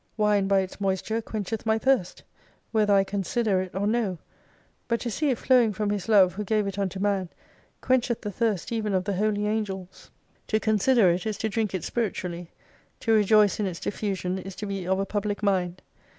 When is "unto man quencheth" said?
6.79-8.21